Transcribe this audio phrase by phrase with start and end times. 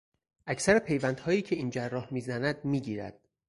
[0.47, 3.19] اکثر پیوندهایی که این جراح میزند میگیرد.